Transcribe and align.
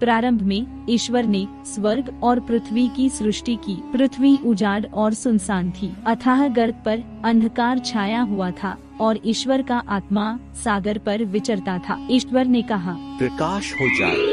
प्रारंभ 0.00 0.42
में 0.42 0.86
ईश्वर 0.88 1.26
ने 1.26 1.46
स्वर्ग 1.66 2.20
और 2.22 2.40
पृथ्वी 2.40 2.88
की 2.88 3.08
सृष्टि 3.08 3.56
की, 3.56 3.82
पृथ्वी 3.92 4.36
उजाड़ 4.46 4.86
और 4.86 5.14
सुनसान 5.14 5.70
थी। 5.70 5.92
अथाह 6.06 6.48
गर्त 6.48 6.82
पर 6.84 7.02
अंधकार 7.24 7.78
छाया 7.78 8.20
हुआ 8.22 8.50
था 8.50 8.76
और 9.00 9.18
ईश्वर 9.26 9.62
का 9.62 9.78
आत्मा 9.88 10.38
सागर 10.64 10.98
पर 10.98 11.24
विचरता 11.24 11.78
था। 11.78 12.06
ईश्वर 12.10 12.46
ने 12.46 12.62
कहा, 12.62 12.96
प्रकाश 13.18 13.72
हो 13.72 13.98
जाए। 13.98 14.29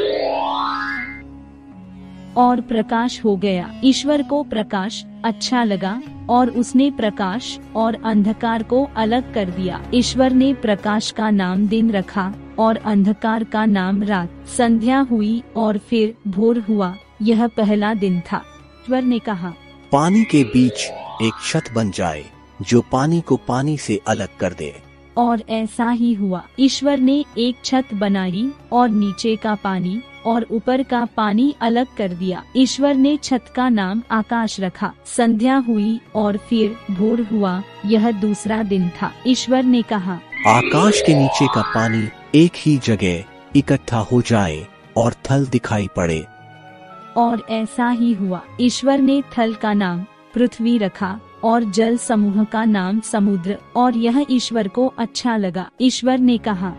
और 2.38 2.60
प्रकाश 2.60 3.20
हो 3.24 3.36
गया। 3.36 3.70
ईश्वर 3.84 4.22
को 4.22 4.42
प्रकाश 4.42 5.04
अच्छा 5.24 5.64
लगा 5.64 6.00
और 6.30 6.50
उसने 6.50 6.90
प्रकाश 6.90 7.58
और 7.76 7.98
अंधकार 8.04 8.62
को 8.62 8.88
अलग 8.96 9.32
कर 9.34 9.50
दिया। 9.50 9.82
ईश्वर 9.94 10.32
ने 10.32 10.52
प्रकाश 10.54 11.10
का 11.10 11.30
नाम 11.30 11.66
दिन 11.66 11.90
रखा 11.90 12.32
और 12.58 12.76
अंधकार 12.76 13.44
का 13.44 13.64
नाम 13.64 14.02
रात। 14.02 14.44
संध्या 14.58 14.98
हुई 15.00 15.42
और 15.56 15.78
फिर 15.78 16.14
भोर 16.26 16.58
हुआ। 16.58 16.94
यह 17.22 17.46
पहला 17.46 17.94
दिन 17.94 18.20
था। 18.20 18.36
ईश्वर 18.36 19.02
ने 19.02 19.18
कहा, 19.18 19.52
पानी 19.92 20.24
के 20.24 20.44
बीच 20.44 20.90
एक 21.22 21.32
छत 21.46 21.72
बन 21.74 21.90
जाए, 21.90 22.24
जो 22.62 22.82
पानी 22.92 23.20
को 23.20 23.36
पानी 23.48 23.76
से 23.78 24.00
अलग 24.08 24.28
कर 24.40 24.52
दे। 24.52 24.87
और 25.18 25.42
ऐसा 25.50 25.90
ही 25.90 26.12
हुआ। 26.14 26.42
ईश्वर 26.60 26.98
ने 26.98 27.24
एक 27.38 27.56
छत 27.64 27.84
बनाई 27.94 28.50
और 28.72 28.88
नीचे 28.88 29.36
का 29.36 29.54
पानी 29.54 30.00
और 30.26 30.46
ऊपर 30.50 30.82
का 30.82 31.04
पानी 31.16 31.54
अलग 31.60 31.86
कर 31.96 32.08
दिया। 32.08 32.42
ईश्वर 32.56 32.94
ने 32.94 33.16
छत 33.16 33.44
का 33.56 33.68
नाम 33.68 34.02
आकाश 34.10 34.60
रखा। 34.60 34.92
संध्या 35.06 35.56
हुई 35.56 36.00
और 36.14 36.36
फिर 36.36 36.94
भोर 36.94 37.20
हुआ 37.32 37.62
यह 37.86 38.10
दूसरा 38.10 38.62
दिन 38.62 38.88
था। 38.88 39.12
ईश्वर 39.26 39.62
ने 39.62 39.82
कहा 39.82 40.18
आकाश 40.46 41.02
के 41.06 41.14
नीचे 41.14 41.46
का 41.46 41.62
पानी 41.62 42.08
एक 42.34 42.52
ही 42.56 42.76
जगह 42.76 43.24
इकट्ठा 43.56 43.98
हो 43.98 44.22
जाए 44.22 44.66
और 44.96 45.14
थल 45.30 45.46
दिखाई 45.46 45.88
पड़े। 45.96 46.26
और 47.16 47.46
ऐसा 47.50 47.88
ही 47.90 48.12
हुआ। 48.12 48.42
ईश्वर 48.60 48.98
ने 48.98 49.22
थल 49.38 49.54
का 49.54 49.72
नाम 49.72 50.04
पृथ्वी 50.34 50.78
रखा। 50.78 51.20
और 51.44 51.64
जल 51.64 51.96
समूह 51.96 52.44
का 52.44 52.64
नाम 52.64 53.00
समुद्र, 53.00 53.56
और 53.76 53.96
यह 53.96 54.24
ईश्वर 54.30 54.68
को 54.68 54.86
अच्छा 54.98 55.36
लगा। 55.36 55.68
ईश्वर 55.80 56.18
ने 56.18 56.38
कहा, 56.38 56.70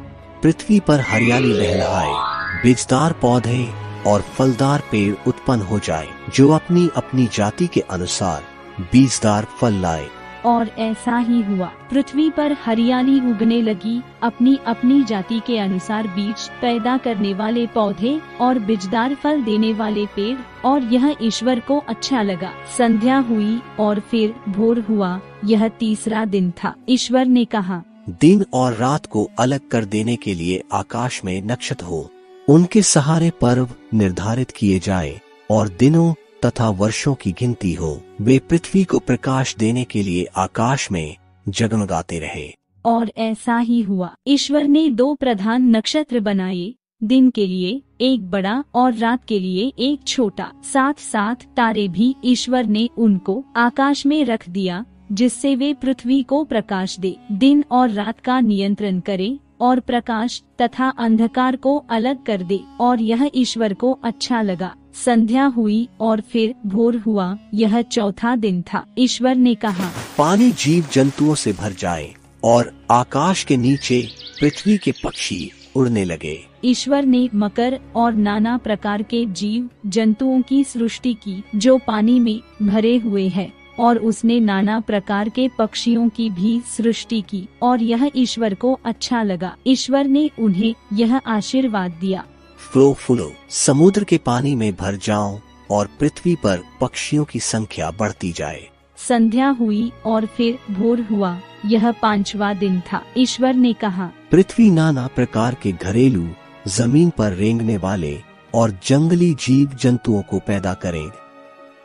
पृथ्वी 0.44 0.80
पर 0.80 1.00
हरियाली 1.02 1.54
लहलाए 1.54 2.62
बीजदार 2.64 3.14
पौधे 3.14 3.68
और 4.08 4.22
फलदार 4.22 4.84
पेड़ 4.92 5.14
उत्पन्न 5.28 5.62
हो 5.62 5.80
जाए, 5.80 6.08
जो 6.34 6.50
अपनी 6.50 6.90
अपनी 6.96 7.28
जाति 7.34 7.68
के 7.68 7.80
अनुसार 7.80 8.44
बीजदार 8.92 9.48
फल 9.60 9.74
लाए। 9.74 10.08
और 10.45 10.70
ऐसा 10.78 11.18
ही 11.18 11.42
हुआ। 11.42 11.72
पृथ्वी 11.92 12.30
पर 12.30 12.56
हरियाली 12.66 13.20
उगने 13.32 13.62
लगी। 13.62 14.02
अपनी 14.23 14.58
अपनी 14.68 15.04
जाति 15.04 15.42
के 15.48 15.58
अनुसार 15.58 16.08
बीज 16.08 16.50
पैदा 16.62 16.98
करने 16.98 17.34
वाले 17.34 17.66
पौधे 17.68 18.20
और 18.42 18.60
बिजदार 18.60 19.16
फल 19.16 19.42
देने 19.42 19.73
वाले 19.73 20.06
पेड़ 20.06 20.38
और 20.66 20.84
यह 20.84 21.16
ईश्वर 21.22 21.60
को 21.60 21.78
अच्छा 21.80 22.22
लगा। 22.22 22.52
संध्या 22.78 23.17
हुई 23.17 23.62
और 23.80 24.00
फिर 24.00 24.36
भोर 24.50 24.80
हुआ। 24.80 25.20
यह 25.45 25.67
तीसरा 25.67 26.26
दिन 26.26 26.52
था। 26.52 26.76
ईश्वर 26.90 27.26
ने 27.26 27.45
कहा, 27.45 27.84
दिन 28.10 28.45
और 28.54 28.73
रात 28.73 29.06
को 29.06 29.30
अलग 29.40 29.67
कर 29.67 29.86
देने 29.86 30.16
के 30.16 30.34
लिए 30.34 30.64
आकाश 30.73 31.22
में 31.26 31.42
नक्षत्र 31.42 31.86
हो। 31.86 32.10
उनके 32.50 32.82
सहारे 32.82 33.32
पर्व 33.42 33.70
निर्धारित 33.94 34.52
किए 34.52 34.80
जाए 34.80 35.20
और 35.52 35.70
दिनों 35.70 36.14
तथा 36.45 36.70
वर्षों 36.70 37.16
की 37.16 37.32
गिनती 37.32 37.73
हो, 37.73 38.02
वे 38.22 38.40
पृथ्वी 38.40 38.84
को 38.84 39.00
प्रकाश 39.00 39.56
देने 39.56 39.84
के 39.84 40.04
लिए 40.04 40.26
आकाश 40.36 40.92
में 40.92 41.16
जगमगाते 41.50 42.20
रहे। 42.20 42.54
और 42.86 43.12
ऐसा 43.18 43.58
ही 43.58 43.82
हुआ। 43.82 44.16
ईश्वर 44.28 44.64
ने 44.64 44.90
दो 44.90 45.16
प्रधान 45.16 45.76
नक्षत्र 45.76 46.20
बनाए, 46.20 46.76
दिन 47.04 47.30
के 47.30 47.48
लिए 47.48 47.82
एक 48.02 48.30
बड़ा 48.30 48.64
और 48.76 48.94
रात 48.94 49.26
के 49.26 49.40
लिए 49.40 49.73
एक 49.80 50.00
छोटा। 50.08 50.52
साथ 50.73 50.94
साथ 50.94 51.36
तारे 51.36 51.88
भी 51.88 52.16
ईश्वर 52.26 52.66
ने 52.66 52.90
उनको 52.98 53.45
आकाश 53.56 54.06
में 54.06 54.26
रख 54.26 54.50
दिया, 54.50 54.86
जिससे 55.11 55.56
वे 55.56 55.73
पृथ्वी 55.73 56.23
को 56.23 56.44
प्रकाश 56.44 57.00
दे, 57.00 57.16
दिन 57.32 57.64
और 57.71 57.89
रात 57.89 58.20
का 58.20 58.39
नियंत्रण 58.39 59.00
करे 59.00 59.39
और 59.61 59.80
प्रकाश 59.80 60.44
तथा 60.61 60.89
अंधकार 60.89 61.56
को 61.56 61.86
अलग 61.89 62.23
कर 62.26 62.44
दे, 62.44 62.60
और 62.80 63.02
यह 63.02 63.32
ईश्वर 63.36 63.73
को 63.73 64.00
अच्छा 64.04 64.42
लगा। 64.42 64.76
संध्या 65.05 65.45
हुई 65.45 65.87
और 65.99 66.21
फिर 66.21 66.54
भोर 66.65 66.95
हुआ 66.98 67.37
यह 67.54 67.82
चौथा 67.82 68.36
दिन 68.36 68.61
था। 68.61 68.86
ईश्वर 68.98 69.36
ने 69.36 69.55
कहा 69.55 69.92
पानी 70.17 70.52
जीव 70.52 70.87
जंतुओं 70.93 71.36
से 71.36 71.54
भर 71.54 71.73
जाए 71.73 72.14
और 72.43 72.73
आकाश 72.92 73.43
के 73.43 73.58
नीचे 73.58 74.02
पृथ्वी 74.39 74.77
के 74.77 74.92
पक्षी 75.04 75.52
उड़ने 75.76 76.04
लगे। 76.05 76.38
ईश्वर 76.65 77.05
ने 77.05 77.27
मकर 77.36 77.80
और 77.95 78.14
नाना 78.14 78.58
प्रकार 78.58 79.02
के 79.04 79.26
जीव 79.26 79.70
जंतुओं 79.86 80.42
की 80.42 80.64
सृष्टि 80.64 81.14
की 81.14 81.43
जो 81.55 81.77
पानी 81.77 82.20
में 82.20 82.39
भरे 82.61 82.98
हुए 82.98 83.27
हैं 83.27 83.52
और 83.80 83.98
उसने 83.98 84.39
नाना 84.39 84.80
प्रकार 84.80 85.30
के 85.30 85.48
पक्षियों 85.59 86.08
की 86.09 86.30
भी 86.30 86.59
सृष्टि 86.77 87.21
की 87.21 87.48
और 87.61 87.83
यह 87.83 88.09
ईश्वर 88.15 88.54
को 88.54 88.80
अच्छा 88.86 89.21
लगा। 89.23 89.55
ईश्वर 89.67 90.08
ने 90.08 90.30
उन्हें 90.39 90.73
यह 90.93 91.15
आशीर्वाद 91.17 91.92
दिया। 91.92 92.26
फ्लो 92.59 92.93
फ्लो 92.93 93.31
समुद्र 93.49 94.03
के 94.03 94.17
पानी 94.17 94.55
में 94.55 94.75
भर 94.75 94.95
जाओ 94.95 95.39
और 95.71 95.89
पृथ्वी 95.99 96.36
पर 96.36 96.59
पक्षियों 96.81 97.25
की 97.25 97.39
संख्या 97.39 97.92
बढ़ती 97.92 98.31
जाए। 98.31 98.67
संध्या 98.97 99.49
हुई 99.49 99.92
और 100.05 100.25
फिर 100.25 100.58
भोर 100.73 101.02
हुआ। 101.02 101.39
यह 101.65 101.92
पांचवा 101.92 102.53
दिन 102.53 102.80
था। 102.80 103.02
ईश्वर 103.17 103.53
ने 103.53 103.73
कहा 103.73 104.09
पृथ्वी 104.31 104.70
नाना 104.71 105.08
प्रकार 105.15 105.55
के 105.64 105.71
घरेलू 105.71 106.27
ज़मीन 106.67 107.09
पर 107.09 107.33
रेंगने 107.33 107.77
वाले 107.77 108.21
और 108.53 108.80
जंगली 108.86 109.33
जीव 109.33 109.70
जंतुओं 109.81 110.21
को 110.21 110.39
पैदा 110.39 110.73
करे। 110.73 111.08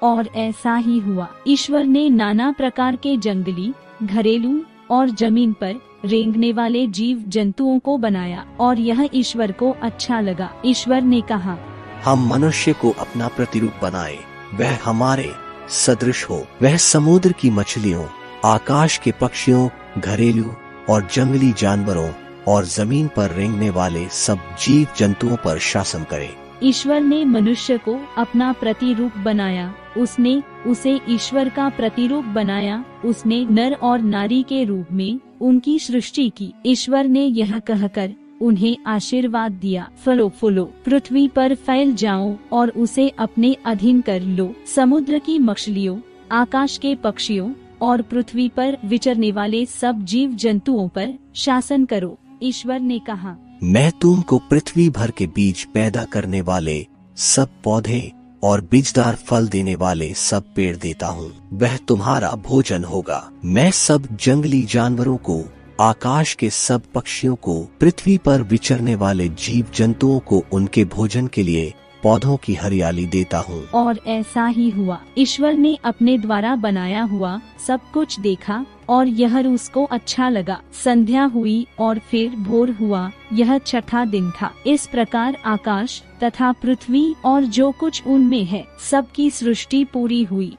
और 0.02 0.28
ऐसा 0.36 0.76
ही 0.76 0.98
हुआ। 0.98 1.28
ईश्वर 1.46 1.84
ने 1.84 2.08
नाना 2.10 2.52
प्रकार 2.52 2.96
के 2.96 3.16
जंगली 3.16 3.72
घरेलू 4.02 4.64
और 4.90 5.10
ज़मीन 5.10 5.52
पर 5.52 5.74
रेंगने 6.04 6.52
वाले 6.52 6.86
जीव 6.86 7.24
जंतुओं 7.28 7.78
को 7.78 7.96
बनाया 7.98 8.46
और 8.60 8.78
यह 8.78 9.08
ईश्वर 9.14 9.52
को 9.52 9.76
अच्छा 9.82 10.20
लगा। 10.20 10.50
ईश्वर 10.66 11.02
ने 11.02 11.20
कहा 11.20 11.56
हम 12.04 12.28
मनुष्य 12.28 12.72
को 12.72 12.90
अपना 12.90 13.28
प्रतिरूप 13.28 13.72
बनाए। 13.82 14.18
वह 14.54 14.78
हमारे 14.84 15.30
सदृश 15.68 16.24
हो। 16.24 16.46
वह 16.62 16.76
समुद्र 16.76 17.32
की 17.32 17.50
मछलियों 17.50 18.04
आकाश 18.44 18.98
के 18.98 19.12
पक्षियों 19.12 19.68
घरेलू 20.00 20.52
और 20.90 21.08
जंगली 21.12 21.52
जानवरों 21.52 22.10
और 22.48 22.64
ज़मीन 22.64 23.08
पर 23.08 23.30
रेंगने 23.30 23.70
वाले 23.70 24.08
सब 24.08 24.38
जीव 24.64 24.86
जंतुओं 24.96 25.36
पर 25.36 25.58
शासन 25.58 26.04
करे। 26.04 26.30
ईश्वर 26.62 27.00
ने 27.00 27.24
मनुष्य 27.24 27.78
को 27.78 27.98
अपना 28.18 28.52
प्रतिरूप 28.52 29.16
बनाया। 29.18 29.74
उसने 29.98 30.42
उसे 30.66 31.00
ईश्वर 31.08 31.48
का 31.48 31.68
प्रतिरूप 31.68 32.24
बनाया। 32.24 32.84
उसने 33.04 33.46
नर 33.50 33.72
और 33.82 34.00
नारी 34.00 34.42
के 34.42 34.64
रूप 34.64 34.86
में 34.92 35.20
उनकी 35.44 35.78
सृष्टि 35.78 36.28
की। 36.36 36.52
ईश्वर 36.66 37.06
ने 37.06 37.24
यह 37.24 37.58
कहकर 37.58 38.14
उन्हें 38.40 38.76
आशीर्वाद 38.86 39.52
दिया, 39.52 39.88
फलो, 40.04 40.28
फुलो, 40.28 40.64
पृथ्वी 40.84 41.26
पर 41.28 41.54
फैल 41.54 41.94
जाओ 41.94 42.36
और 42.52 42.70
उसे 42.70 43.08
अपने 43.08 43.56
अधीन 43.66 44.00
कर 44.00 44.20
लो। 44.20 44.54
समुद्र 44.66 45.18
की 45.18 45.38
मछलियों, 45.38 45.98
आकाश 46.32 46.76
के 46.78 46.94
पक्षियों 46.94 47.52
और 47.82 48.02
पृथ्वी 48.02 48.48
पर 48.48 48.78
विचरने 48.84 49.32
वाले 49.32 49.64
सब 49.66 50.04
जीव 50.04 50.34
जंतुओं 50.34 50.88
पर 50.88 51.14
शासन 51.34 51.84
करो। 51.84 52.18
ईश्वर 52.42 52.80
ने 52.80 52.98
कहा, 52.98 53.36
मैं 53.62 53.90
तुमको 53.92 54.38
पृथ्वी 54.50 54.88
भर 54.90 55.10
के 55.10 55.26
बीज 55.26 55.64
पैदा 55.64 56.04
करने 56.04 56.40
वाले 56.40 56.86
सब 57.16 57.48
पौधे 57.64 58.12
और 58.44 58.60
बीजदार 58.60 59.14
फल 59.14 59.48
देने 59.48 59.74
वाले 59.74 60.14
सब 60.14 60.44
पेड़ 60.56 60.76
देता 60.76 61.06
हूँ। 61.06 61.32
वह 61.52 61.76
तुम्हारा 61.76 62.30
भोजन 62.30 62.84
होगा। 62.84 63.30
मैं 63.44 63.70
सब 63.70 64.16
जंगली 64.16 64.62
जानवरों 64.62 65.16
को, 65.16 65.44
आकाश 65.80 66.34
के 66.34 66.50
सब 66.50 66.82
पक्षियों 66.94 67.34
को, 67.34 67.62
पृथ्वी 67.80 68.18
पर 68.18 68.42
विचरने 68.42 68.94
वाले 68.94 69.28
जीव 69.28 69.66
जंतुओं 69.74 70.18
को 70.20 70.44
उनके 70.52 70.84
भोजन 70.84 71.26
के 71.26 71.42
लिए 71.42 71.74
पौधों 72.04 72.36
की 72.36 72.54
हरियाली 72.54 73.06
देता 73.06 73.38
हूँ। 73.38 73.70
और 73.70 74.00
ऐसा 74.06 74.46
ही 74.46 74.70
हुआ। 74.70 75.00
ईश्वर 75.18 75.54
ने 75.54 75.78
अपने 75.84 76.18
द्वारा 76.18 76.56
बनाया 76.56 77.02
हुआ 77.02 77.40
सब 77.66 77.80
कुछ 77.94 78.20
देखा 78.20 78.66
और 78.88 79.08
यह 79.08 79.38
उसको 79.38 79.84
अच्छा 79.84 80.28
लगा। 80.28 80.60
संध्या 80.84 81.24
हुई 81.24 81.66
और 81.78 81.98
फिर 81.98 82.30
भोर 82.30 82.70
हुआ। 82.70 83.10
यह 83.32 83.58
छठा 83.58 84.04
दिन 84.04 84.30
था। 84.30 84.52
इस 84.66 84.86
प्रकार 84.86 85.36
आकाश 85.44 86.02
तथा 86.22 86.52
पृथ्वी 86.52 87.14
और 87.24 87.44
जो 87.44 87.70
कुछ 87.70 88.06
उनमें 88.06 88.44
है, 88.44 88.64
सबकी 88.90 89.30
सृष्टि 89.30 89.84
पूरी 89.84 90.22
हुई। 90.22 90.56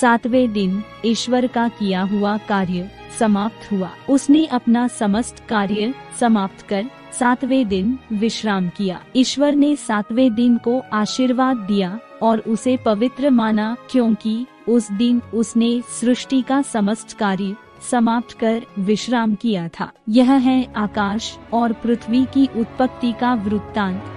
सातवें 0.00 0.52
दिन 0.52 0.82
ईश्वर 1.04 1.46
का 1.46 1.68
किया 1.68 2.02
हुआ 2.02 2.36
कार्य 2.36 2.90
समाप्त 3.18 3.72
हुआ। 3.72 3.90
उसने 4.10 4.46
अपना 4.46 4.88
समस्त 4.88 5.42
कार्य 5.48 5.94
समाप्त 6.20 6.66
कर 6.68 6.84
सातवें 7.12 7.68
दिन 7.68 7.98
विश्राम 8.12 8.68
किया। 8.68 9.00
ईश्वर 9.16 9.54
ने 9.54 9.76
सातवें 9.76 10.34
दिन 10.34 10.56
को 10.56 10.82
आशीर्वाद 10.92 11.56
दिया 11.56 11.98
और 12.22 12.38
उसे 12.38 12.76
पवित्र 12.76 13.30
माना, 13.30 13.76
क्योंकि 13.90 14.46
उस 14.68 14.92
दिन 14.92 15.22
उसने 15.34 15.80
सृष्टि 16.00 16.42
का 16.42 16.62
समस्त 16.62 17.16
कार्य 17.18 17.56
समाप्त 17.90 18.32
कर 18.38 18.62
विश्राम 18.78 19.34
किया 19.34 19.68
था। 19.68 19.90
यह 20.08 20.32
है 20.32 20.72
आकाश 20.76 21.38
और 21.52 21.72
पृथ्वी 21.72 22.24
की 22.24 22.48
उत्पत्ति 22.56 23.12
का 23.20 23.34
वृत्तांत। 23.34 24.14